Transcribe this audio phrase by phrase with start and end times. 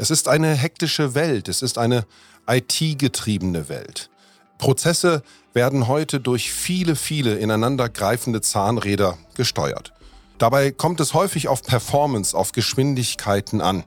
[0.00, 2.06] Es ist eine hektische Welt, es ist eine
[2.48, 4.08] IT-getriebene Welt.
[4.56, 9.92] Prozesse werden heute durch viele, viele ineinandergreifende Zahnräder gesteuert.
[10.38, 13.84] Dabei kommt es häufig auf Performance, auf Geschwindigkeiten an.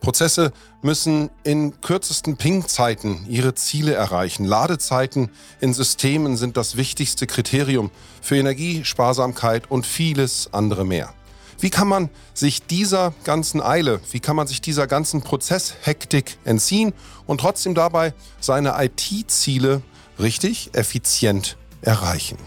[0.00, 4.44] Prozesse müssen in kürzesten Ping-Zeiten ihre Ziele erreichen.
[4.44, 5.30] Ladezeiten
[5.62, 7.90] in Systemen sind das wichtigste Kriterium
[8.20, 11.14] für Energiesparsamkeit und vieles andere mehr.
[11.58, 16.92] Wie kann man sich dieser ganzen Eile, wie kann man sich dieser ganzen Prozesshektik entziehen
[17.26, 19.82] und trotzdem dabei seine IT-Ziele
[20.18, 22.38] richtig effizient erreichen?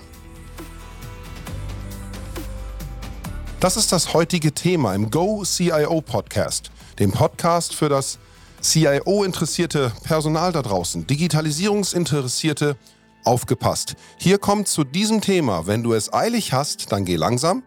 [3.59, 6.71] Das ist das heutige Thema im Go CIO Podcast
[7.01, 8.19] dem Podcast für das
[8.61, 12.77] CIO-interessierte Personal da draußen, Digitalisierungsinteressierte,
[13.23, 13.95] aufgepasst.
[14.17, 17.63] Hier kommt zu diesem Thema, wenn du es eilig hast, dann geh langsam.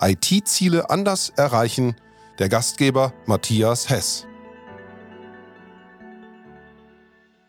[0.00, 1.96] IT-Ziele anders erreichen.
[2.38, 4.28] Der Gastgeber Matthias Hess.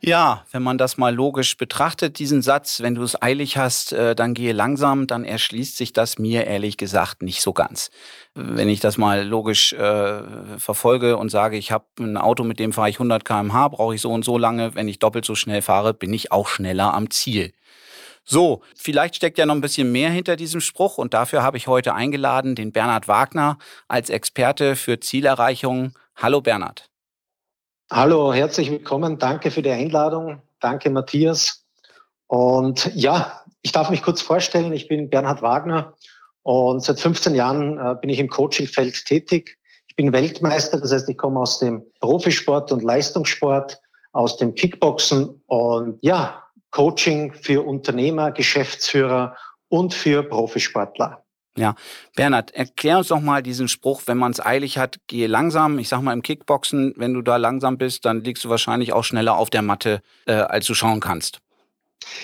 [0.02, 4.16] Ja, wenn man das mal logisch betrachtet, diesen Satz, wenn du es eilig hast, äh,
[4.16, 7.92] dann gehe langsam, dann erschließt sich das mir ehrlich gesagt nicht so ganz.
[8.34, 12.72] Wenn ich das mal logisch äh, verfolge und sage, ich habe ein Auto, mit dem
[12.72, 15.62] fahre ich 100 km/h, brauche ich so und so lange, wenn ich doppelt so schnell
[15.62, 17.52] fahre, bin ich auch schneller am Ziel.
[18.32, 21.66] So, vielleicht steckt ja noch ein bisschen mehr hinter diesem Spruch und dafür habe ich
[21.66, 25.94] heute eingeladen den Bernhard Wagner als Experte für Zielerreichung.
[26.16, 26.86] Hallo Bernhard.
[27.92, 29.18] Hallo, herzlich willkommen.
[29.18, 30.44] Danke für die Einladung.
[30.60, 31.66] Danke, Matthias.
[32.28, 34.74] Und ja, ich darf mich kurz vorstellen.
[34.74, 35.96] Ich bin Bernhard Wagner
[36.44, 39.58] und seit 15 Jahren äh, bin ich im Coachingfeld tätig.
[39.88, 45.42] Ich bin Weltmeister, das heißt, ich komme aus dem Profisport und Leistungssport, aus dem Kickboxen
[45.48, 49.36] und ja, Coaching für Unternehmer, Geschäftsführer
[49.70, 51.24] und für Profisportler.
[51.58, 51.76] Ja,
[52.16, 55.78] Bernhard, erklär uns doch mal diesen Spruch, wenn man es eilig hat, gehe langsam.
[55.80, 59.04] Ich sag mal im Kickboxen, wenn du da langsam bist, dann liegst du wahrscheinlich auch
[59.04, 61.42] schneller auf der Matte, äh, als du schauen kannst.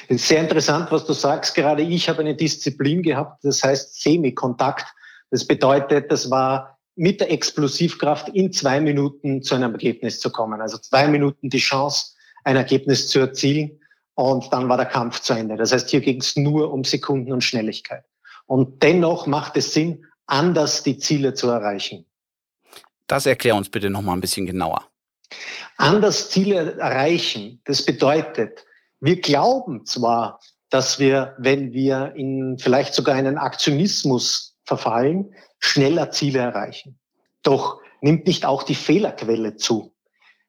[0.10, 1.54] Sehr interessant, was du sagst.
[1.54, 4.86] Gerade ich habe eine Disziplin gehabt, das heißt Semikontakt.
[5.32, 10.62] Das bedeutet, das war mit der Explosivkraft in zwei Minuten zu einem Ergebnis zu kommen.
[10.62, 12.14] Also zwei Minuten die Chance,
[12.46, 13.82] ein Ergebnis zu erzielen.
[14.16, 15.58] Und dann war der Kampf zu Ende.
[15.58, 18.04] Das heißt, hier ging es nur um Sekunden und Schnelligkeit.
[18.46, 22.06] Und dennoch macht es Sinn, anders die Ziele zu erreichen.
[23.08, 24.90] Das erklär uns bitte noch mal ein bisschen genauer.
[25.78, 28.66] Anders Ziele erreichen, das bedeutet,
[29.00, 30.40] wir glauben zwar,
[30.70, 37.00] dass wir, wenn wir in vielleicht sogar einen Aktionismus verfallen, schneller Ziele erreichen.
[37.44, 39.95] Doch nimmt nicht auch die Fehlerquelle zu.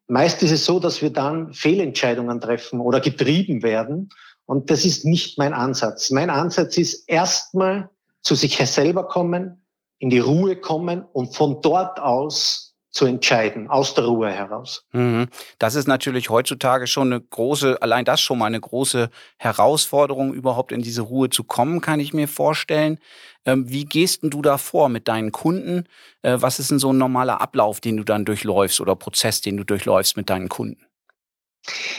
[0.09, 4.11] Meist ist es so, dass wir dann Fehlentscheidungen treffen oder getrieben werden
[4.47, 6.11] und das ist nicht mein Ansatz.
[6.11, 7.91] Mein Ansatz ist erstmal
[8.23, 9.65] zu sich selber kommen,
[9.99, 12.66] in die Ruhe kommen und von dort aus
[12.97, 14.87] zu entscheiden, aus der Ruhe heraus.
[14.93, 15.29] Mhm.
[15.59, 20.73] Das ist natürlich heutzutage schon eine große, allein das schon mal eine große Herausforderung, überhaupt
[20.73, 22.99] in diese Ruhe zu kommen, kann ich mir vorstellen.
[23.45, 25.85] Ähm, wie gehst denn du da vor mit deinen Kunden?
[26.23, 29.59] Äh, was ist denn so ein normaler Ablauf, den du dann durchläufst oder Prozess, den
[29.59, 30.87] du durchläufst mit deinen Kunden?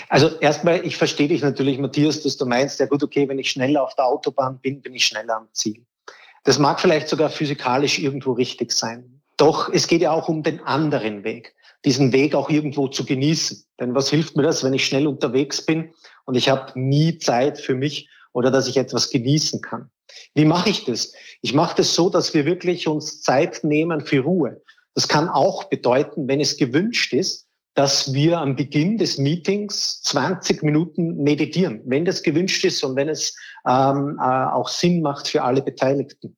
[0.09, 3.51] Also erstmal, ich verstehe dich natürlich, Matthias, dass du meinst, ja gut, okay, wenn ich
[3.51, 5.85] schneller auf der Autobahn bin, bin ich schneller am Ziel.
[6.43, 9.16] Das mag vielleicht sogar physikalisch irgendwo richtig sein.
[9.37, 11.55] Doch es geht ja auch um den anderen Weg,
[11.85, 13.63] diesen Weg auch irgendwo zu genießen.
[13.79, 15.93] Denn was hilft mir das, wenn ich schnell unterwegs bin
[16.25, 19.91] und ich habe nie Zeit für mich oder dass ich etwas genießen kann?
[20.33, 21.13] Wie mache ich das?
[21.41, 24.61] Ich mache das so, dass wir wirklich uns Zeit nehmen für Ruhe.
[24.95, 30.63] Das kann auch bedeuten, wenn es gewünscht ist, dass wir am Beginn des Meetings 20
[30.63, 33.35] Minuten meditieren, wenn das gewünscht ist und wenn es
[33.67, 36.35] ähm, äh, auch Sinn macht für alle Beteiligten.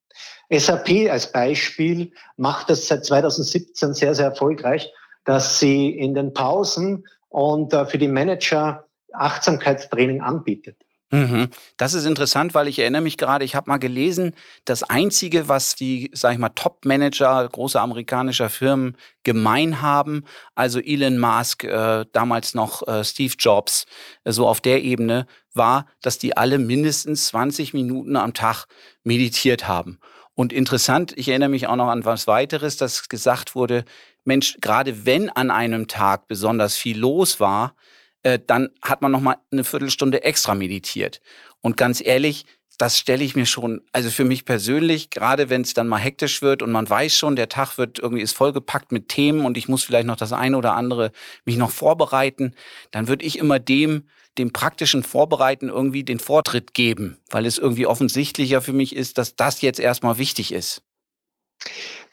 [0.52, 4.92] SAP als Beispiel macht das seit 2017 sehr, sehr erfolgreich,
[5.26, 10.78] dass sie in den Pausen und äh, für die Manager Achtsamkeitstraining anbietet.
[11.12, 11.50] Mhm.
[11.78, 15.74] Das ist interessant, weil ich erinnere mich gerade, ich habe mal gelesen, das Einzige, was
[15.74, 20.24] die, sag ich mal, Top-Manager großer amerikanischer Firmen gemein haben,
[20.54, 23.85] also Elon Musk, äh, damals noch äh, Steve Jobs,
[24.23, 25.26] äh, so auf der Ebene,
[25.56, 28.68] war, dass die alle mindestens 20 Minuten am Tag
[29.03, 30.00] meditiert haben.
[30.40, 33.84] Und interessant, ich erinnere mich auch noch an was weiteres, dass gesagt wurde,
[34.24, 37.76] Mensch, gerade wenn an einem Tag besonders viel los war,
[38.24, 41.20] äh, dann hat man noch mal eine Viertelstunde extra meditiert.
[41.59, 42.46] Und ganz ehrlich,
[42.78, 46.42] das stelle ich mir schon, also für mich persönlich, gerade wenn es dann mal hektisch
[46.42, 49.68] wird und man weiß schon, der Tag wird irgendwie ist vollgepackt mit Themen und ich
[49.68, 51.12] muss vielleicht noch das eine oder andere
[51.44, 52.56] mich noch vorbereiten,
[52.92, 54.08] dann würde ich immer dem,
[54.40, 59.36] dem praktischen Vorbereiten irgendwie den Vortritt geben, weil es irgendwie offensichtlicher für mich ist, dass
[59.36, 60.82] das jetzt erstmal wichtig ist.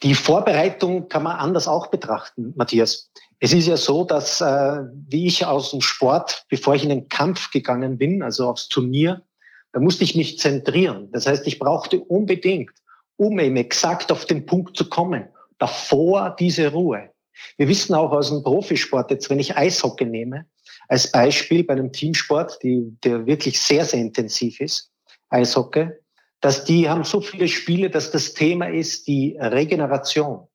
[0.03, 3.11] Die Vorbereitung kann man anders auch betrachten, Matthias.
[3.39, 7.09] Es ist ja so, dass äh, wie ich aus dem Sport, bevor ich in den
[7.09, 9.23] Kampf gegangen bin, also aufs Turnier,
[9.73, 11.11] da musste ich mich zentrieren.
[11.13, 12.73] Das heißt, ich brauchte unbedingt,
[13.17, 17.11] um eben exakt auf den Punkt zu kommen, davor diese Ruhe.
[17.57, 20.47] Wir wissen auch aus dem Profisport, jetzt wenn ich Eishockey nehme,
[20.89, 24.91] als Beispiel bei einem Teamsport, die, der wirklich sehr, sehr intensiv ist,
[25.31, 25.89] Eishockey,
[26.41, 30.47] dass die haben so viele Spiele, dass das Thema ist die Regeneration.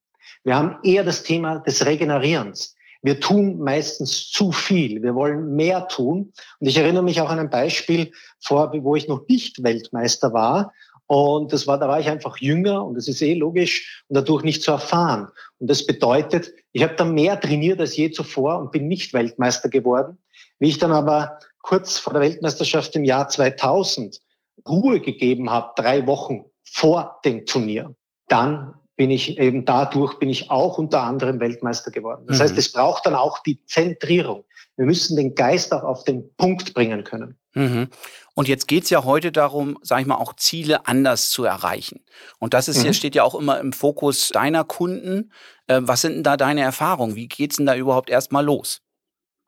[0.43, 2.75] Wir haben eher das Thema des Regenerierens.
[3.03, 5.01] Wir tun meistens zu viel.
[5.01, 6.31] Wir wollen mehr tun.
[6.59, 10.71] Und ich erinnere mich auch an ein Beispiel vor, wo ich noch nicht Weltmeister war.
[11.07, 14.43] Und das war, da war ich einfach jünger und das ist eh logisch und dadurch
[14.43, 15.27] nicht so erfahren.
[15.59, 19.67] Und das bedeutet, ich habe da mehr trainiert als je zuvor und bin nicht Weltmeister
[19.67, 20.17] geworden.
[20.61, 24.21] Wie ich dann aber kurz vor der Weltmeisterschaft im Jahr 2000
[24.69, 27.95] Ruhe gegeben habe, drei Wochen vor dem Turnier,
[28.27, 32.25] dann bin ich eben dadurch bin ich auch unter anderem Weltmeister geworden.
[32.27, 32.43] Das mhm.
[32.43, 34.45] heißt, es braucht dann auch die Zentrierung.
[34.77, 37.39] Wir müssen den Geist auch auf den Punkt bringen können.
[37.55, 37.87] Mhm.
[38.35, 42.01] Und jetzt geht es ja heute darum, sag ich mal, auch Ziele anders zu erreichen.
[42.37, 42.83] Und das ist mhm.
[42.83, 45.31] hier steht ja auch immer im Fokus deiner Kunden.
[45.65, 47.15] Äh, was sind denn da deine Erfahrungen?
[47.15, 48.83] Wie geht es denn da überhaupt erstmal los?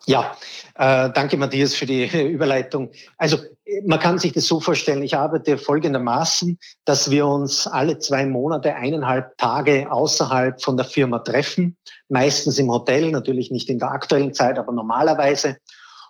[0.06, 0.36] Ja,
[0.76, 2.92] äh, danke Matthias für die Überleitung.
[3.18, 3.38] Also
[3.86, 8.76] man kann sich das so vorstellen, ich arbeite folgendermaßen, dass wir uns alle zwei Monate
[8.76, 11.78] eineinhalb Tage außerhalb von der Firma treffen,
[12.10, 15.58] meistens im Hotel, natürlich nicht in der aktuellen Zeit, aber normalerweise.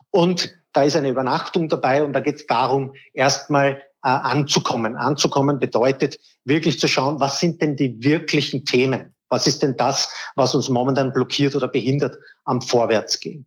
[0.09, 3.73] Und da ist eine Übernachtung dabei und da geht es darum, erstmal
[4.03, 4.95] äh, anzukommen.
[4.95, 9.13] Anzukommen bedeutet wirklich zu schauen, was sind denn die wirklichen Themen?
[9.29, 13.45] Was ist denn das, was uns momentan blockiert oder behindert am Vorwärtsgehen?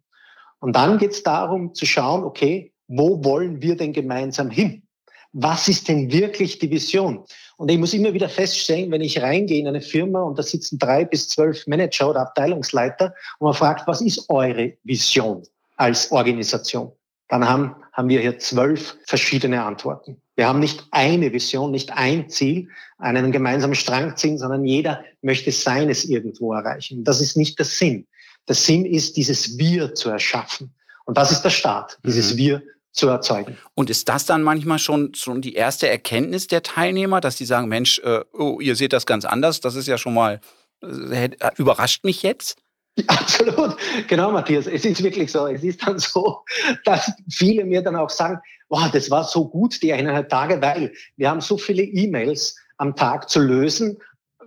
[0.61, 4.83] Und dann geht es darum zu schauen, okay, wo wollen wir denn gemeinsam hin?
[5.33, 7.25] Was ist denn wirklich die Vision?
[7.59, 10.79] Und ich muss immer wieder feststellen, wenn ich reingehe in eine Firma und da sitzen
[10.79, 15.43] drei bis zwölf Manager oder Abteilungsleiter und man fragt, was ist eure Vision
[15.77, 16.93] als Organisation?
[17.29, 20.21] Dann haben, haben wir hier zwölf verschiedene Antworten.
[20.37, 22.69] Wir haben nicht eine Vision, nicht ein Ziel,
[22.99, 27.05] einen gemeinsamen Strang ziehen, sondern jeder möchte seines irgendwo erreichen.
[27.05, 28.07] Das ist nicht der Sinn.
[28.49, 30.75] Der Sinn ist, dieses Wir zu erschaffen.
[31.05, 32.39] Und das ist der Start, dieses mhm.
[32.39, 32.63] Wir
[32.93, 33.59] zu erzeugen.
[33.75, 37.69] Und ist das dann manchmal schon, schon die erste Erkenntnis der Teilnehmer, dass die sagen,
[37.69, 40.41] Mensch, äh, oh, ihr seht das ganz anders, das ist ja schon mal,
[40.83, 42.59] äh, überrascht mich jetzt?
[43.09, 43.77] Absolut,
[44.09, 44.67] genau, Matthias.
[44.67, 45.47] Es ist wirklich so.
[45.47, 46.43] Es ist dann so,
[46.85, 48.41] dass viele mir dann auch sagen,
[48.71, 52.97] wow, das war so gut, die eineinhalb Tage, weil wir haben so viele E-Mails am
[52.97, 53.99] Tag zu lösen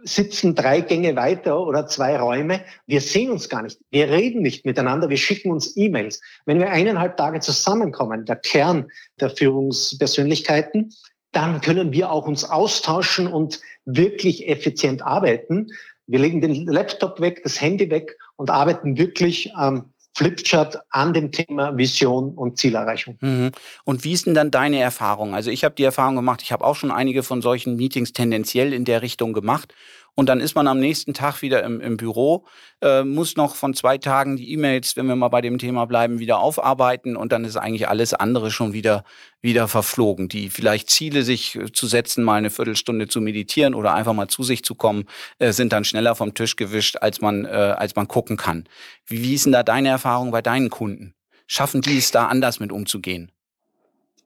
[0.04, 2.62] sitzen drei Gänge weiter oder zwei Räume.
[2.88, 3.80] Wir sehen uns gar nicht.
[3.92, 5.10] Wir reden nicht miteinander.
[5.10, 6.22] Wir schicken uns E-Mails.
[6.46, 10.94] Wenn wir eineinhalb Tage zusammenkommen, der Kern der Führungspersönlichkeiten,
[11.32, 15.68] dann können wir auch uns austauschen und wirklich effizient arbeiten.
[16.08, 21.32] Wir legen den Laptop weg, das Handy weg und arbeiten wirklich am Flipchart an dem
[21.32, 23.18] Thema Vision und Zielerreichung.
[23.22, 23.54] Mhm.
[23.86, 25.34] Und wie ist denn dann deine Erfahrung?
[25.34, 28.74] Also ich habe die Erfahrung gemacht, ich habe auch schon einige von solchen Meetings tendenziell
[28.74, 29.74] in der Richtung gemacht.
[30.16, 32.46] Und dann ist man am nächsten Tag wieder im, im Büro,
[32.82, 36.20] äh, muss noch von zwei Tagen die E-Mails, wenn wir mal bei dem Thema bleiben,
[36.20, 39.04] wieder aufarbeiten und dann ist eigentlich alles andere schon wieder,
[39.42, 40.28] wieder verflogen.
[40.28, 44.28] Die vielleicht Ziele, sich äh, zu setzen, mal eine Viertelstunde zu meditieren oder einfach mal
[44.28, 45.06] zu sich zu kommen,
[45.40, 48.66] äh, sind dann schneller vom Tisch gewischt, als man, äh, als man gucken kann.
[49.06, 51.14] Wie, wie ist denn da deine Erfahrung bei deinen Kunden?
[51.48, 53.32] Schaffen die es da anders mit umzugehen?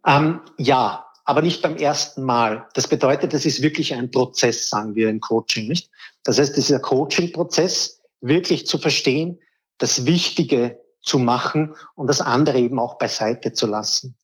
[0.05, 2.67] Ähm, ja, aber nicht beim ersten Mal.
[2.73, 5.89] Das bedeutet, das ist wirklich ein Prozess, sagen wir im Coaching, nicht?
[6.23, 9.39] Das heißt, dieser Coaching-Prozess wirklich zu verstehen,
[9.77, 14.15] das Wichtige zu machen und das andere eben auch beiseite zu lassen.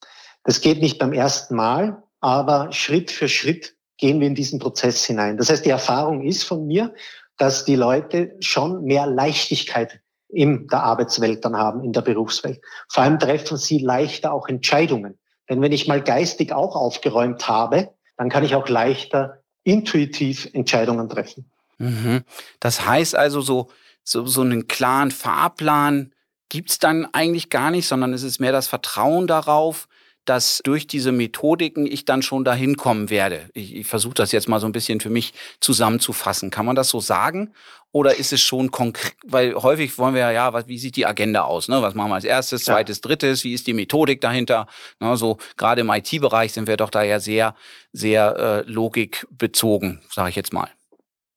[0.44, 5.03] Das geht nicht beim ersten Mal, aber Schritt für Schritt gehen wir in diesen Prozess
[5.06, 5.38] hinein.
[5.38, 6.94] Das heißt, die Erfahrung ist von mir,
[7.38, 12.62] dass die Leute schon mehr Leichtigkeit in der Arbeitswelt dann haben, in der Berufswelt.
[12.88, 15.18] Vor allem treffen sie leichter auch Entscheidungen.
[15.50, 21.10] Denn wenn ich mal geistig auch aufgeräumt habe, dann kann ich auch leichter intuitiv Entscheidungen
[21.10, 21.50] treffen.
[21.77, 22.24] Mhm.
[22.60, 23.70] Das heißt also, so,
[24.03, 26.13] so, so einen klaren Fahrplan
[26.50, 29.88] gibt es dann eigentlich gar nicht, sondern es ist mehr das Vertrauen darauf,
[30.25, 33.50] dass durch diese Methodiken ich dann schon dahin kommen werde.
[33.53, 36.51] Ich, ich versuche das jetzt mal so ein bisschen für mich zusammenzufassen.
[36.51, 37.53] Kann man das so sagen?
[37.91, 39.15] Oder ist es schon konkret?
[39.25, 41.67] Weil häufig wollen wir ja, ja, was, wie sieht die Agenda aus?
[41.67, 41.81] Ne?
[41.81, 43.43] Was machen wir als erstes, zweites, drittes?
[43.43, 44.67] Wie ist die Methodik dahinter?
[45.00, 47.55] Ne, so gerade im IT-Bereich sind wir doch da ja sehr,
[47.91, 48.36] sehr
[48.67, 50.69] äh, logikbezogen, sage ich jetzt mal.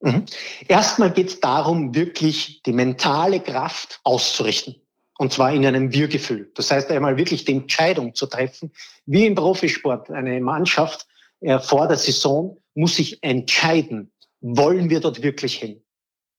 [0.01, 0.27] Mhm.
[0.69, 4.77] Erstmal geht es darum, wirklich die mentale Kraft auszurichten.
[5.19, 6.51] Und zwar in einem Wir-Gefühl.
[6.55, 8.73] Das heißt einmal wirklich die Entscheidung zu treffen,
[9.07, 10.11] wie im Profisport.
[10.11, 11.07] Eine Mannschaft
[11.41, 15.82] äh, vor der Saison muss sich entscheiden, wollen wir dort wirklich hin?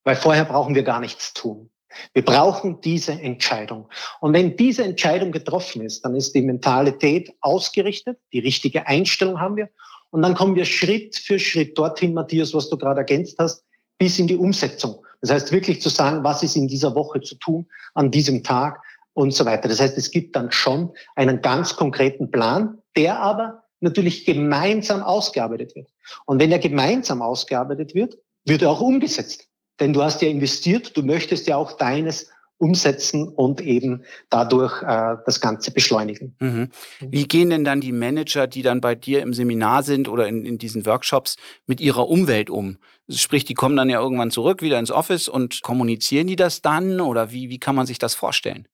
[0.04, 1.70] Weil vorher brauchen wir gar nichts tun.
[2.12, 3.88] Wir brauchen diese Entscheidung.
[4.20, 9.56] Und wenn diese Entscheidung getroffen ist, dann ist die Mentalität ausgerichtet, die richtige Einstellung haben
[9.56, 9.68] wir.
[10.10, 13.64] Und dann kommen wir Schritt für Schritt dorthin, Matthias, was du gerade ergänzt hast,
[13.98, 15.04] bis in die Umsetzung.
[15.20, 18.82] Das heißt, wirklich zu sagen, was ist in dieser Woche zu tun, an diesem Tag
[19.14, 19.68] und so weiter.
[19.68, 25.74] Das heißt, es gibt dann schon einen ganz konkreten Plan, der aber natürlich gemeinsam ausgearbeitet
[25.74, 25.88] wird.
[26.26, 29.48] Und wenn er gemeinsam ausgearbeitet wird, wird er auch umgesetzt.
[29.80, 35.16] Denn du hast ja investiert, du möchtest ja auch deines umsetzen und eben dadurch äh,
[35.26, 36.36] das Ganze beschleunigen.
[36.38, 36.70] Mhm.
[37.00, 40.44] Wie gehen denn dann die Manager, die dann bei dir im Seminar sind oder in,
[40.46, 42.78] in diesen Workshops mit ihrer Umwelt um?
[43.10, 47.00] Sprich, die kommen dann ja irgendwann zurück wieder ins Office und kommunizieren die das dann
[47.00, 48.68] oder wie, wie kann man sich das vorstellen?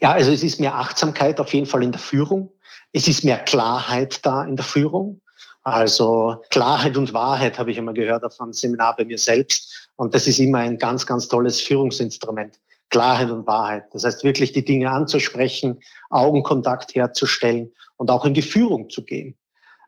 [0.00, 2.52] Ja, also es ist mehr Achtsamkeit auf jeden Fall in der Führung.
[2.92, 5.20] Es ist mehr Klarheit da in der Führung.
[5.62, 9.89] Also Klarheit und Wahrheit habe ich immer gehört auf einem Seminar bei mir selbst.
[10.00, 12.58] Und das ist immer ein ganz, ganz tolles Führungsinstrument.
[12.88, 13.84] Klarheit und Wahrheit.
[13.92, 19.36] Das heißt, wirklich die Dinge anzusprechen, Augenkontakt herzustellen und auch in die Führung zu gehen.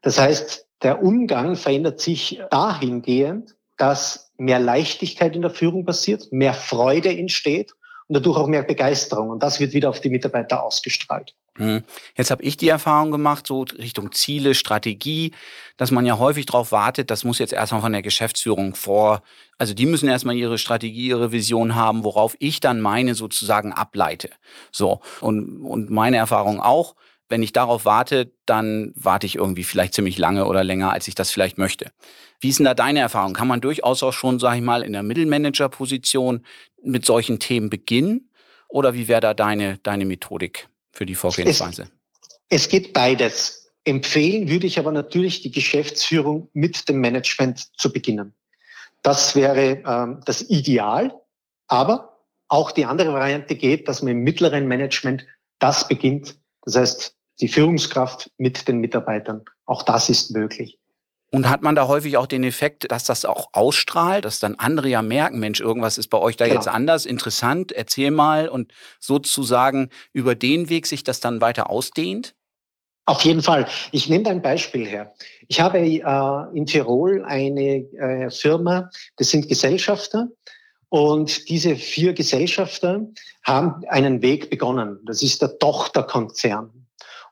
[0.03, 6.53] Das heißt, der Umgang verändert sich dahingehend, dass mehr Leichtigkeit in der Führung passiert, mehr
[6.53, 7.73] Freude entsteht
[8.07, 9.31] und dadurch auch mehr Begeisterung.
[9.31, 11.35] Und das wird wieder auf die Mitarbeiter ausgestrahlt.
[11.59, 11.83] Hm.
[12.17, 15.33] Jetzt habe ich die Erfahrung gemacht, so Richtung Ziele, Strategie,
[15.77, 19.23] dass man ja häufig darauf wartet, das muss jetzt erstmal von der Geschäftsführung vor,
[19.59, 24.31] also die müssen erstmal ihre Strategie, ihre Vision haben, worauf ich dann meine sozusagen ableite.
[24.71, 26.95] So, und, und meine Erfahrung auch,
[27.29, 31.15] wenn ich darauf warte, dann warte ich irgendwie vielleicht ziemlich lange oder länger, als ich
[31.15, 31.91] das vielleicht möchte.
[32.41, 33.35] Wie ist denn da deine Erfahrung?
[33.35, 36.45] Kann man durchaus auch schon, sage ich mal, in der Mittelmanager-Position
[36.83, 38.31] mit solchen Themen beginnen?
[38.69, 40.69] Oder wie wäre da deine, deine Methodik?
[40.93, 41.83] Für die Vorgehensweise?
[41.83, 43.71] Es, es geht beides.
[43.85, 48.33] Empfehlen würde ich aber natürlich die Geschäftsführung mit dem Management zu beginnen.
[49.03, 51.13] Das wäre ähm, das Ideal.
[51.67, 52.19] Aber
[52.49, 55.27] auch die andere Variante geht, dass man im mittleren Management
[55.59, 56.37] das beginnt.
[56.63, 59.45] Das heißt, die Führungskraft mit den Mitarbeitern.
[59.65, 60.79] Auch das ist möglich.
[61.35, 64.89] Und hat man da häufig auch den Effekt, dass das auch ausstrahlt, dass dann andere
[64.89, 66.57] ja merken, Mensch, irgendwas ist bei euch da genau.
[66.57, 72.35] jetzt anders, interessant, erzähl mal und sozusagen über den Weg sich das dann weiter ausdehnt?
[73.07, 73.67] Auf jeden Fall.
[73.93, 75.15] Ich nehme ein Beispiel her.
[75.49, 80.29] Ich habe äh, in Tirol eine äh, Firma, das sind Gesellschafter.
[80.91, 83.07] Und diese vier Gesellschafter
[83.43, 85.01] haben einen Weg begonnen.
[85.07, 86.82] Das ist der Tochterkonzern.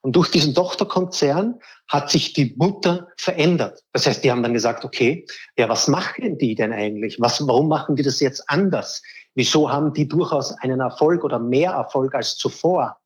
[0.03, 3.83] Und durch diesen Tochterkonzern hat sich die Mutter verändert.
[3.93, 5.27] Das heißt, die haben dann gesagt, okay,
[5.59, 7.21] ja, was machen die denn eigentlich?
[7.21, 9.03] Was, warum machen die das jetzt anders?
[9.35, 12.99] Wieso haben die durchaus einen Erfolg oder mehr Erfolg als zuvor?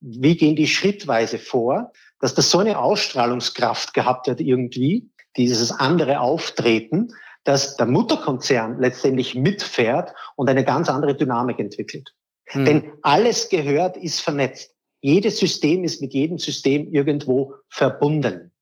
[0.00, 6.20] Wie gehen die schrittweise vor, dass das so eine Ausstrahlungskraft gehabt hat irgendwie, dieses andere
[6.20, 7.08] Auftreten,
[7.44, 12.14] dass der Mutterkonzern letztendlich mitfährt und eine ganz andere Dynamik entwickelt.
[12.46, 12.64] Hm.
[12.64, 14.73] Denn alles gehört, ist vernetzt.
[15.04, 18.52] Jedes System ist mit jedem System irgendwo verbunden.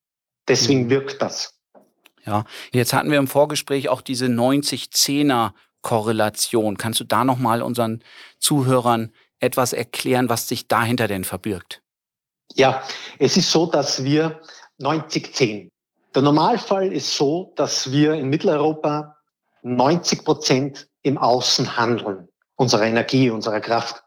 [0.45, 0.89] Deswegen mhm.
[0.89, 1.57] wirkt das.
[2.25, 6.75] Ja, jetzt hatten wir im Vorgespräch auch diese 90-10er Korrelation.
[6.75, 8.03] Kannst du da nochmal unseren
[8.39, 11.81] Zuhörern etwas erklären, was sich dahinter denn verbirgt?
[12.55, 12.83] Ja,
[13.19, 14.41] es ist so, dass wir
[14.81, 15.69] 90-10.
[16.13, 19.15] Der Normalfall ist so, dass wir in Mitteleuropa
[19.61, 24.02] 90 Prozent im Außen handeln, unserer Energie, unserer Kraft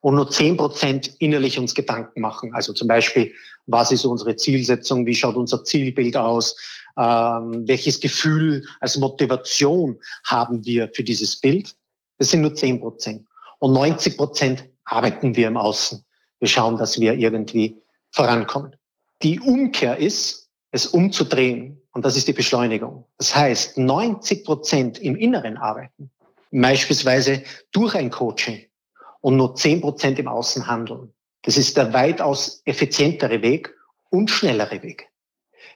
[0.00, 2.54] und nur zehn Prozent innerlich uns Gedanken machen.
[2.54, 3.32] Also zum Beispiel,
[3.66, 6.56] was ist unsere Zielsetzung, wie schaut unser Zielbild aus,
[6.98, 11.74] ähm, welches Gefühl als Motivation haben wir für dieses Bild.
[12.18, 13.26] Das sind nur zehn Prozent.
[13.58, 16.04] Und 90 Prozent arbeiten wir im Außen.
[16.40, 17.76] Wir schauen, dass wir irgendwie
[18.10, 18.74] vorankommen.
[19.22, 21.80] Die Umkehr ist, es umzudrehen.
[21.92, 23.04] Und das ist die Beschleunigung.
[23.18, 26.10] Das heißt, 90 Prozent im Inneren arbeiten.
[26.52, 27.42] Beispielsweise
[27.72, 28.64] durch ein Coaching,
[29.20, 31.12] und nur zehn Prozent im Außen handeln.
[31.42, 33.74] Das ist der weitaus effizientere Weg
[34.10, 35.08] und schnellere Weg.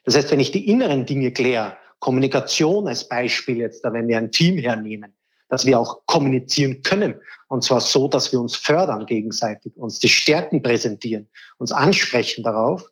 [0.05, 4.19] Das heißt, wenn ich die inneren Dinge kläre, Kommunikation als Beispiel jetzt, da wenn wir
[4.19, 5.15] ein Team hernehmen,
[5.49, 7.15] dass wir auch kommunizieren können.
[7.49, 12.91] Und zwar so, dass wir uns fördern gegenseitig, uns die Stärken präsentieren, uns ansprechen darauf,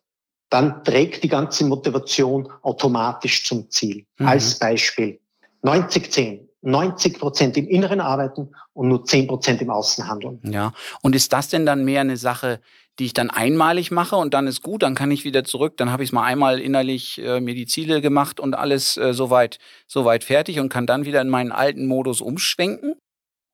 [0.49, 4.05] dann trägt die ganze Motivation automatisch zum Ziel.
[4.17, 4.27] Mhm.
[4.27, 5.19] Als Beispiel
[5.63, 6.47] 90-10.
[6.63, 10.39] 90 Prozent im Inneren arbeiten und nur 10 Prozent im Außen handeln.
[10.43, 12.59] Ja, und ist das denn dann mehr eine Sache,
[12.99, 15.91] die ich dann einmalig mache und dann ist gut, dann kann ich wieder zurück, dann
[15.91, 19.57] habe ich es mal einmal innerlich äh, mir die Ziele gemacht und alles äh, soweit
[19.87, 22.95] soweit fertig und kann dann wieder in meinen alten Modus umschwenken?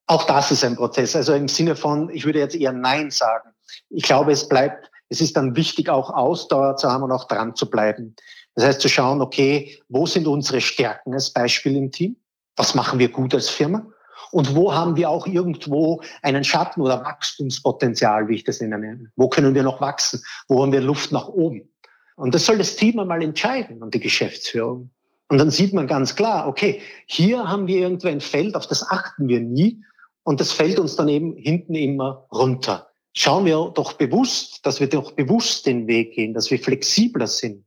[0.07, 1.15] Auch das ist ein Prozess.
[1.15, 3.51] Also im Sinne von, ich würde jetzt eher Nein sagen.
[3.89, 7.55] Ich glaube, es bleibt, es ist dann wichtig, auch Ausdauer zu haben und auch dran
[7.55, 8.15] zu bleiben.
[8.55, 12.17] Das heißt, zu schauen, okay, wo sind unsere Stärken als Beispiel im Team?
[12.59, 13.85] Was machen wir gut als Firma?
[14.31, 19.09] Und wo haben wir auch irgendwo einen Schatten oder Wachstumspotenzial, wie ich das nenne?
[19.15, 20.21] Wo können wir noch wachsen?
[20.49, 21.69] Wo haben wir Luft nach oben?
[22.17, 24.89] Und das soll das Team einmal entscheiden und die Geschäftsführung.
[25.29, 28.85] Und dann sieht man ganz klar, okay, hier haben wir irgendwo ein Feld, auf das
[28.89, 29.81] achten wir nie.
[30.23, 32.89] Und das fällt uns dann eben hinten immer runter.
[33.13, 37.63] Schauen wir doch bewusst, dass wir doch bewusst den Weg gehen, dass wir flexibler sind.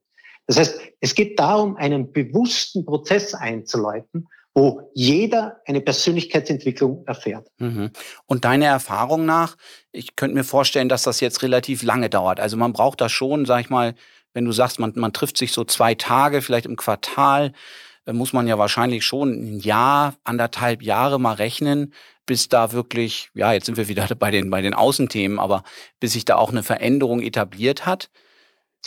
[0.47, 7.49] Das heißt, es geht darum, einen bewussten Prozess einzuleiten, wo jeder eine Persönlichkeitsentwicklung erfährt.
[7.59, 7.91] Mhm.
[8.27, 9.57] Und deine Erfahrung nach,
[9.93, 12.39] ich könnte mir vorstellen, dass das jetzt relativ lange dauert.
[12.39, 13.95] Also man braucht da schon, sag ich mal,
[14.35, 17.53] wenn du sagst, man, man trifft sich so zwei Tage, vielleicht im Quartal,
[18.11, 21.95] muss man ja wahrscheinlich schon ein Jahr, anderthalb Jahre mal rechnen,
[22.27, 25.65] bis da wirklich, ja, jetzt sind wir wieder bei den, bei den Außenthemen, aber
[26.01, 28.11] bis sich da auch eine Veränderung etabliert hat.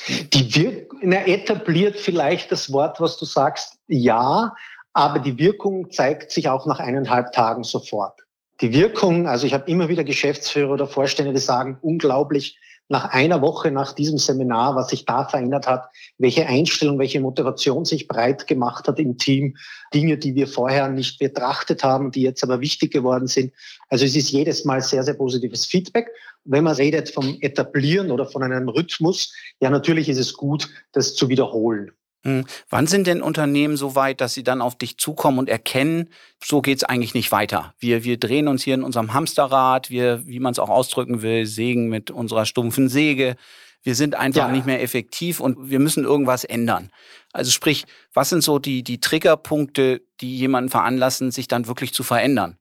[0.10, 4.54] Die Wirkung, etabliert vielleicht das Wort, was du sagst, ja,
[4.96, 8.22] aber die Wirkung zeigt sich auch nach eineinhalb Tagen sofort.
[8.62, 13.42] Die Wirkung, also ich habe immer wieder Geschäftsführer oder Vorstände, die sagen, unglaublich, nach einer
[13.42, 18.48] Woche nach diesem Seminar, was sich da verändert hat, welche Einstellung, welche Motivation sich breit
[18.48, 19.58] gemacht hat im Team,
[19.94, 23.54] Dinge, die wir vorher nicht betrachtet haben, die jetzt aber wichtig geworden sind.
[23.90, 26.10] Also es ist jedes Mal sehr, sehr positives Feedback.
[26.46, 31.16] Wenn man redet vom Etablieren oder von einem Rhythmus, ja, natürlich ist es gut, das
[31.16, 31.92] zu wiederholen.
[32.26, 32.44] Hm.
[32.70, 36.10] Wann sind denn Unternehmen so weit, dass sie dann auf dich zukommen und erkennen,
[36.44, 37.76] so geht's eigentlich nicht weiter?
[37.78, 41.46] Wir, wir drehen uns hier in unserem Hamsterrad, wir, wie man es auch ausdrücken will,
[41.46, 43.36] sägen mit unserer stumpfen Säge.
[43.84, 44.52] Wir sind einfach ja.
[44.52, 46.90] nicht mehr effektiv und wir müssen irgendwas ändern.
[47.32, 52.02] Also sprich, was sind so die, die Triggerpunkte, die jemanden veranlassen, sich dann wirklich zu
[52.02, 52.58] verändern?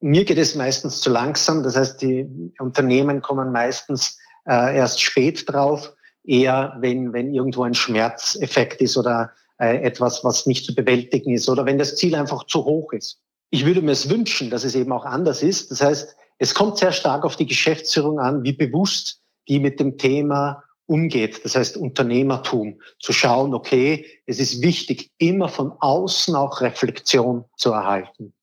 [0.00, 1.62] Mir geht es meistens zu langsam.
[1.62, 2.26] Das heißt, die
[2.58, 5.92] Unternehmen kommen meistens äh, erst spät drauf
[6.24, 11.48] eher, wenn, wenn irgendwo ein Schmerzeffekt ist oder äh, etwas, was nicht zu bewältigen ist
[11.48, 13.20] oder wenn das Ziel einfach zu hoch ist.
[13.50, 15.70] Ich würde mir es wünschen, dass es eben auch anders ist.
[15.70, 19.98] Das heißt, es kommt sehr stark auf die Geschäftsführung an, wie bewusst die mit dem
[19.98, 21.44] Thema umgeht.
[21.44, 27.70] Das heißt, Unternehmertum, zu schauen, okay, es ist wichtig, immer von außen auch Reflexion zu
[27.70, 28.34] erhalten.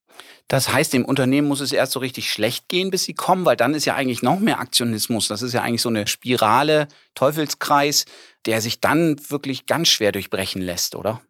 [0.52, 3.56] Das heißt, dem Unternehmen muss es erst so richtig schlecht gehen, bis sie kommen, weil
[3.56, 5.30] dann ist ja eigentlich noch mehr Aktionismus.
[5.30, 8.04] Das ist ja eigentlich so eine Spirale, Teufelskreis,
[8.46, 11.22] der sich dann wirklich ganz schwer durchbrechen lässt, oder?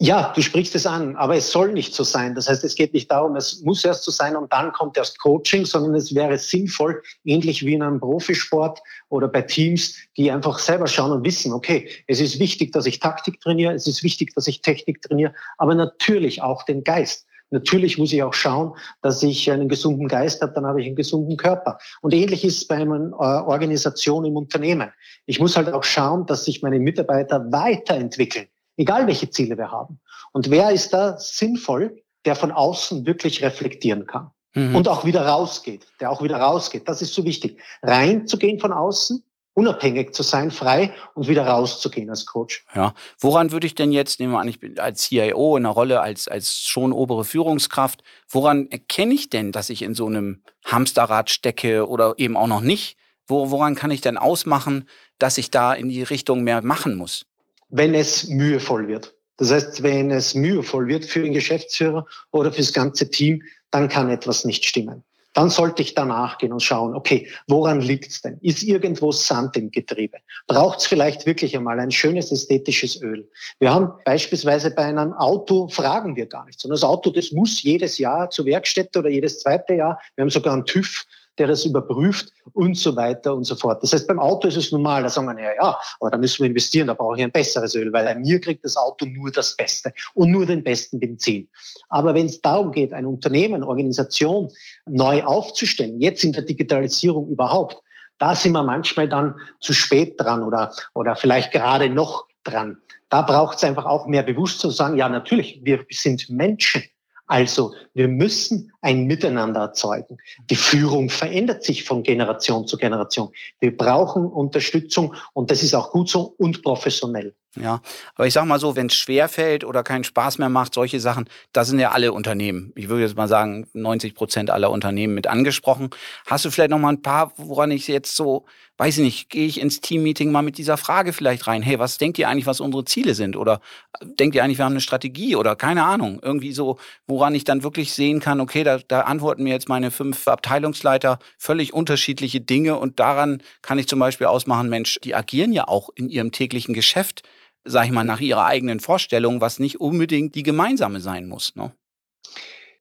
[0.00, 2.34] Ja, du sprichst es an, aber es soll nicht so sein.
[2.34, 5.20] Das heißt, es geht nicht darum, es muss erst so sein und dann kommt erst
[5.20, 10.58] Coaching, sondern es wäre sinnvoll, ähnlich wie in einem Profisport oder bei Teams, die einfach
[10.58, 14.34] selber schauen und wissen, okay, es ist wichtig, dass ich Taktik trainiere, es ist wichtig,
[14.34, 17.28] dass ich Technik trainiere, aber natürlich auch den Geist.
[17.50, 20.96] Natürlich muss ich auch schauen, dass ich einen gesunden Geist habe, dann habe ich einen
[20.96, 21.78] gesunden Körper.
[22.00, 24.90] Und ähnlich ist es bei einer äh, Organisation im Unternehmen.
[25.26, 30.00] Ich muss halt auch schauen, dass sich meine Mitarbeiter weiterentwickeln, egal welche Ziele wir haben.
[30.32, 34.30] Und wer ist da sinnvoll, der von außen wirklich reflektieren kann?
[34.54, 34.74] Mhm.
[34.74, 36.88] Und auch wieder rausgeht, der auch wieder rausgeht.
[36.88, 37.58] Das ist so wichtig.
[37.82, 39.22] Reinzugehen von außen,
[39.54, 42.64] unabhängig zu sein, frei und wieder rauszugehen als Coach.
[42.74, 45.74] Ja, woran würde ich denn jetzt, nehmen wir an, ich bin als CIO in einer
[45.74, 50.42] Rolle als, als schon obere Führungskraft, woran erkenne ich denn, dass ich in so einem
[50.64, 52.96] Hamsterrad stecke oder eben auch noch nicht?
[53.26, 57.26] Wo, woran kann ich denn ausmachen, dass ich da in die Richtung mehr machen muss?
[57.68, 59.14] Wenn es mühevoll wird.
[59.36, 64.10] Das heißt, wenn es mühevoll wird für den Geschäftsführer oder fürs ganze Team, dann kann
[64.10, 68.38] etwas nicht stimmen dann sollte ich danach gehen und schauen, okay, woran liegt's denn?
[68.40, 70.18] Ist irgendwo Sand im Getriebe?
[70.46, 73.28] Braucht's vielleicht wirklich einmal ein schönes ästhetisches Öl?
[73.58, 77.62] Wir haben beispielsweise bei einem Auto fragen wir gar nicht, sondern das Auto, das muss
[77.62, 80.00] jedes Jahr zur Werkstätte oder jedes zweite Jahr.
[80.16, 81.06] Wir haben sogar einen TÜV,
[81.40, 83.82] der das überprüft und so weiter und so fort.
[83.82, 86.42] Das heißt, beim Auto ist es normal, da sagen wir, ja, ja, aber da müssen
[86.42, 89.30] wir investieren, da brauche ich ein besseres Öl, weil bei mir kriegt das Auto nur
[89.32, 91.48] das Beste und nur den besten Benzin.
[91.88, 94.50] Aber wenn es darum geht, ein Unternehmen, Organisation
[94.86, 97.82] neu aufzustellen, jetzt in der Digitalisierung überhaupt,
[98.18, 102.76] da sind wir manchmal dann zu spät dran oder, oder vielleicht gerade noch dran.
[103.08, 106.82] Da braucht es einfach auch mehr Bewusstsein zu sagen, ja, natürlich, wir sind Menschen.
[107.30, 110.18] Also wir müssen ein Miteinander erzeugen.
[110.50, 113.30] Die Führung verändert sich von Generation zu Generation.
[113.60, 117.36] Wir brauchen Unterstützung und das ist auch gut so und professionell.
[117.56, 117.82] Ja,
[118.14, 121.00] aber ich sag mal so, wenn es schwer fällt oder keinen Spaß mehr macht, solche
[121.00, 122.72] Sachen, da sind ja alle Unternehmen.
[122.76, 125.90] Ich würde jetzt mal sagen, 90 Prozent aller Unternehmen mit angesprochen.
[126.26, 128.44] Hast du vielleicht noch mal ein paar, woran ich jetzt so,
[128.76, 131.60] weiß ich nicht, gehe ich ins Teammeeting mal mit dieser Frage vielleicht rein?
[131.60, 133.34] Hey, was denkt ihr eigentlich, was unsere Ziele sind?
[133.34, 133.60] Oder
[134.00, 136.20] denkt ihr eigentlich, wir haben eine Strategie oder keine Ahnung?
[136.22, 139.90] Irgendwie so, woran ich dann wirklich sehen kann, okay, da, da antworten mir jetzt meine
[139.90, 145.52] fünf Abteilungsleiter völlig unterschiedliche Dinge und daran kann ich zum Beispiel ausmachen, Mensch, die agieren
[145.52, 147.24] ja auch in ihrem täglichen Geschäft
[147.64, 151.54] sag ich mal, nach ihrer eigenen Vorstellung, was nicht unbedingt die gemeinsame sein muss.
[151.56, 151.72] Ne?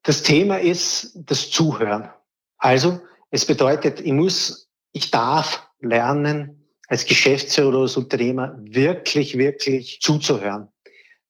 [0.03, 2.09] Das Thema ist das Zuhören.
[2.57, 2.99] Also,
[3.31, 10.69] es bedeutet, ich muss, ich darf lernen, als Geschäftsführer oder als Unternehmer wirklich, wirklich zuzuhören.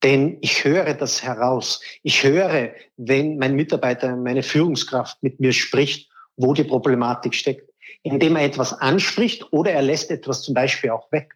[0.04, 1.82] Denn ich höre das heraus.
[2.04, 7.70] Ich höre, wenn mein Mitarbeiter, meine Führungskraft mit mir spricht, wo die Problematik steckt,
[8.04, 11.36] indem er etwas anspricht oder er lässt etwas zum Beispiel auch weg.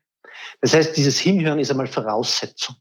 [0.62, 2.76] Das heißt, dieses Hinhören ist einmal Voraussetzung.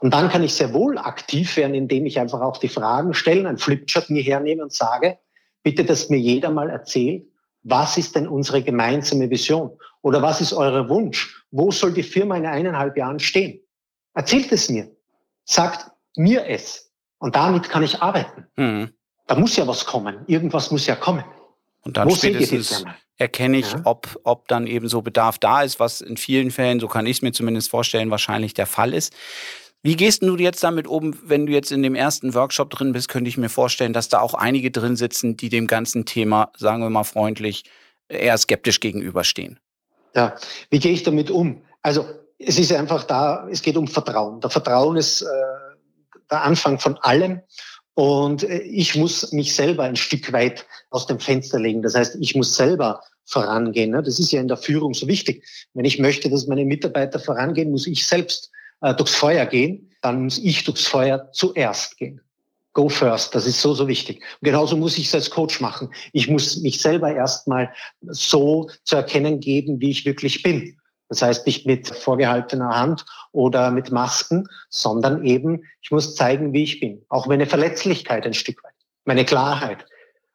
[0.00, 3.48] Und dann kann ich sehr wohl aktiv werden, indem ich einfach auch die Fragen stelle,
[3.48, 5.18] ein Flipchart mir hernehme und sage,
[5.62, 7.26] bitte, dass mir jeder mal erzählt,
[7.64, 9.76] was ist denn unsere gemeinsame Vision?
[10.02, 11.44] Oder was ist euer Wunsch?
[11.50, 13.60] Wo soll die Firma in eineinhalb Jahren stehen?
[14.14, 14.90] Erzählt es mir.
[15.44, 16.92] Sagt mir es.
[17.18, 18.46] Und damit kann ich arbeiten.
[18.56, 18.92] Mhm.
[19.26, 20.24] Da muss ja was kommen.
[20.26, 21.24] Irgendwas muss ja kommen.
[21.82, 22.84] Und dann Wo spätestens
[23.18, 23.80] erkenne ich, ja.
[23.84, 27.18] ob, ob dann eben so Bedarf da ist, was in vielen Fällen, so kann ich
[27.18, 29.12] es mir zumindest vorstellen, wahrscheinlich der Fall ist.
[29.82, 33.08] Wie gehst du jetzt damit um, wenn du jetzt in dem ersten Workshop drin bist,
[33.08, 36.82] könnte ich mir vorstellen, dass da auch einige drin sitzen, die dem ganzen Thema, sagen
[36.82, 37.64] wir mal freundlich,
[38.08, 39.60] eher skeptisch gegenüberstehen.
[40.14, 40.34] Ja,
[40.70, 41.62] wie gehe ich damit um?
[41.82, 42.06] Also
[42.38, 44.40] es ist einfach da, es geht um Vertrauen.
[44.40, 45.26] Der Vertrauen ist äh,
[46.30, 47.40] der Anfang von allem.
[47.98, 51.82] Und äh, ich muss mich selber ein Stück weit aus dem Fenster legen.
[51.82, 53.90] Das heißt, ich muss selber vorangehen.
[53.90, 54.04] Ne?
[54.04, 55.44] Das ist ja in der Führung so wichtig.
[55.74, 59.90] Wenn ich möchte, dass meine Mitarbeiter vorangehen, muss ich selbst äh, durchs Feuer gehen.
[60.00, 62.20] Dann muss ich durchs Feuer zuerst gehen.
[62.72, 64.18] Go first, das ist so, so wichtig.
[64.18, 65.90] Und genauso muss ich es als Coach machen.
[66.12, 70.77] Ich muss mich selber erstmal so zu erkennen geben, wie ich wirklich bin.
[71.08, 76.64] Das heißt nicht mit vorgehaltener Hand oder mit Masken, sondern eben, ich muss zeigen, wie
[76.64, 77.04] ich bin.
[77.08, 79.86] Auch meine Verletzlichkeit ein Stück weit, meine Klarheit.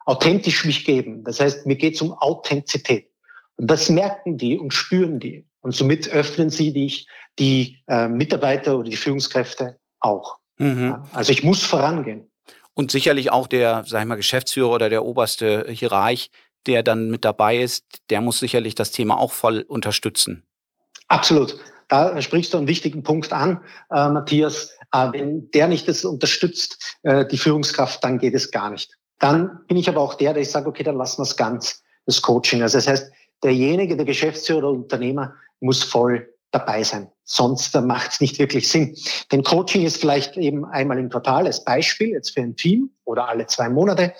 [0.06, 1.24] Authentisch mich geben.
[1.24, 3.10] Das heißt, mir geht es um Authentizität.
[3.56, 5.46] Und das merken die und spüren die.
[5.60, 7.06] Und somit öffnen sie die,
[7.38, 10.38] die äh, Mitarbeiter oder die Führungskräfte auch.
[10.58, 10.96] Mhm.
[11.12, 12.30] Also ich muss vorangehen.
[12.74, 16.30] Und sicherlich auch der, sag ich mal, Geschäftsführer oder der oberste Hierarch,
[16.66, 20.44] der dann mit dabei ist, der muss sicherlich das Thema auch voll unterstützen.
[21.08, 21.58] Absolut.
[21.88, 24.70] Da sprichst du einen wichtigen Punkt an, äh, Matthias.
[24.92, 28.90] Äh, wenn der nicht das unterstützt, äh, die Führungskraft, dann geht es gar nicht.
[29.18, 31.82] Dann bin ich aber auch der, der ich sage, okay, dann lassen wir es ganz,
[32.06, 32.62] das Coaching.
[32.62, 33.12] Also das heißt,
[33.42, 37.10] derjenige, der Geschäftsführer oder Unternehmer muss voll dabei sein.
[37.24, 38.96] Sonst macht es nicht wirklich Sinn.
[39.32, 43.28] Denn Coaching ist vielleicht eben einmal im Quartal als Beispiel, jetzt für ein Team oder
[43.28, 44.12] alle zwei Monate.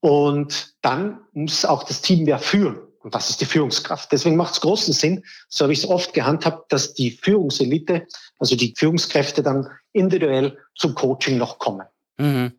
[0.00, 2.80] Und dann muss auch das Team wer führen.
[3.02, 4.12] Und das ist die Führungskraft.
[4.12, 8.06] Deswegen macht es großen Sinn, so habe ich es oft gehandhabt, dass die Führungselite,
[8.38, 11.86] also die Führungskräfte dann individuell zum Coaching noch kommen.
[12.18, 12.52] Mhm.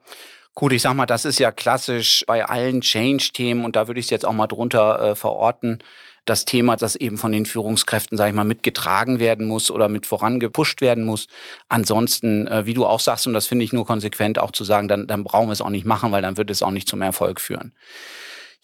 [0.56, 4.06] Gut, ich sag mal, das ist ja klassisch bei allen Change-Themen und da würde ich
[4.06, 5.79] es jetzt auch mal drunter äh, verorten.
[6.25, 10.06] Das Thema, das eben von den Führungskräften, sage ich mal, mitgetragen werden muss oder mit
[10.06, 11.27] vorangepusht werden muss.
[11.69, 14.88] Ansonsten, äh, wie du auch sagst, und das finde ich nur konsequent auch zu sagen,
[14.88, 17.01] dann, dann brauchen wir es auch nicht machen, weil dann wird es auch nicht zum
[17.01, 17.73] Erfolg führen.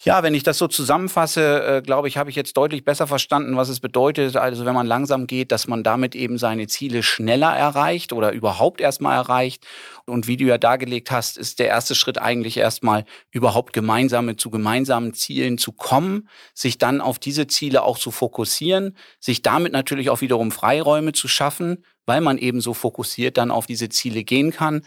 [0.02, 3.58] Ja, wenn ich das so zusammenfasse, äh, glaube ich, habe ich jetzt deutlich besser verstanden,
[3.58, 4.34] was es bedeutet.
[4.34, 8.80] Also wenn man langsam geht, dass man damit eben seine Ziele schneller erreicht oder überhaupt
[8.80, 9.66] erstmal erreicht.
[10.06, 14.48] Und wie du ja dargelegt hast, ist der erste Schritt eigentlich erstmal überhaupt gemeinsame zu
[14.48, 20.08] gemeinsamen Zielen zu kommen, sich dann auf diese Ziele auch zu fokussieren, sich damit natürlich
[20.08, 24.50] auch wiederum Freiräume zu schaffen, weil man eben so fokussiert dann auf diese Ziele gehen
[24.50, 24.82] kann.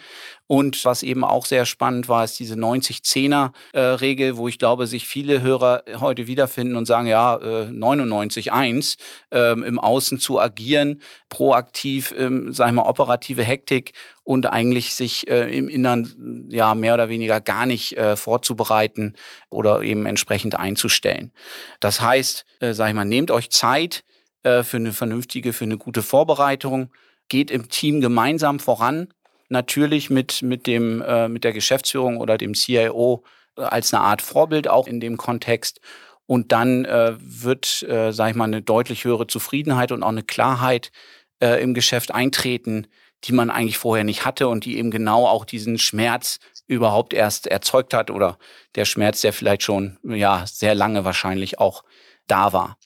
[0.45, 5.07] Und was eben auch sehr spannend war, ist diese 90-10er-Regel, äh, wo ich glaube, sich
[5.07, 8.97] viele Hörer heute wiederfinden und sagen, ja, äh, 99-1
[9.31, 13.93] äh, im Außen zu agieren, proaktiv, ähm, wir mal, operative Hektik
[14.25, 19.15] und eigentlich sich äh, im Innern ja mehr oder weniger gar nicht äh, vorzubereiten
[19.49, 21.31] oder eben entsprechend einzustellen.
[21.79, 24.03] Das heißt, äh, sag ich mal, nehmt euch Zeit
[24.45, 26.91] für eine vernünftige, für eine gute Vorbereitung
[27.29, 29.13] geht im Team gemeinsam voran.
[29.49, 33.23] Natürlich mit, mit, dem, äh, mit der Geschäftsführung oder dem CIO
[33.57, 35.79] äh, als eine Art Vorbild auch in dem Kontext.
[36.25, 40.23] Und dann äh, wird, äh, sage ich mal, eine deutlich höhere Zufriedenheit und auch eine
[40.23, 40.91] Klarheit
[41.39, 42.87] äh, im Geschäft eintreten,
[43.25, 47.47] die man eigentlich vorher nicht hatte und die eben genau auch diesen Schmerz überhaupt erst
[47.47, 48.37] erzeugt hat oder
[48.75, 51.83] der Schmerz, der vielleicht schon ja sehr lange wahrscheinlich auch
[52.27, 52.77] da war.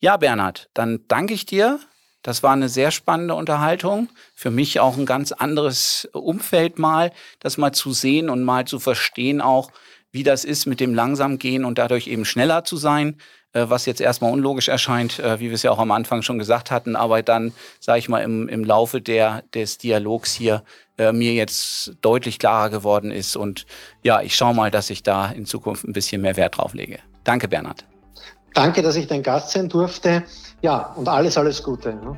[0.00, 1.80] Ja, Bernhard, dann danke ich dir
[2.22, 4.08] das war eine sehr spannende Unterhaltung.
[4.34, 8.78] Für mich auch ein ganz anderes Umfeld mal, das mal zu sehen und mal zu
[8.78, 9.70] verstehen auch,
[10.10, 13.16] wie das ist mit dem langsam gehen und dadurch eben schneller zu sein,
[13.52, 16.38] äh, was jetzt erstmal unlogisch erscheint, äh, wie wir es ja auch am Anfang schon
[16.38, 20.64] gesagt hatten, aber dann, sage ich mal, im, im Laufe der, des Dialogs hier
[20.98, 23.36] äh, mir jetzt deutlich klarer geworden ist.
[23.36, 23.66] Und
[24.02, 26.98] ja, ich schaue mal, dass ich da in Zukunft ein bisschen mehr Wert drauf lege.
[27.24, 27.84] Danke, Bernhard.
[28.54, 30.24] Danke, dass ich dein Gast sein durfte.
[30.60, 31.94] Ja, und alles, alles Gute.
[31.94, 32.16] Ne?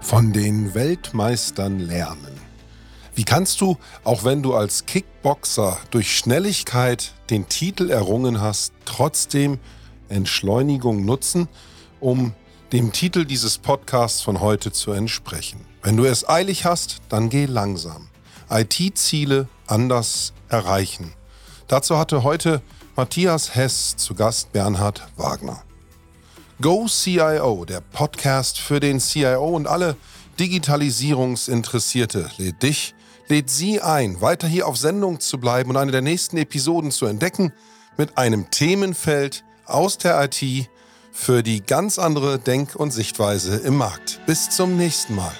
[0.00, 2.38] Von den Weltmeistern lernen.
[3.14, 9.58] Wie kannst du, auch wenn du als Kickboxer durch Schnelligkeit den Titel errungen hast, trotzdem
[10.08, 11.48] Entschleunigung nutzen,
[11.98, 12.32] um
[12.72, 15.64] dem Titel dieses Podcasts von heute zu entsprechen?
[15.82, 18.06] Wenn du es eilig hast, dann geh langsam.
[18.48, 21.12] IT-Ziele anders erreichen.
[21.66, 22.62] Dazu hatte heute
[22.98, 25.62] Matthias Hess zu Gast Bernhard Wagner.
[26.60, 29.96] Go CIO, der Podcast für den CIO und alle
[30.40, 32.96] Digitalisierungsinteressierte, lädt dich,
[33.28, 37.06] lädt Sie ein, weiter hier auf Sendung zu bleiben und eine der nächsten Episoden zu
[37.06, 37.52] entdecken
[37.96, 40.68] mit einem Themenfeld aus der IT
[41.12, 44.20] für die ganz andere Denk- und Sichtweise im Markt.
[44.26, 45.36] Bis zum nächsten Mal.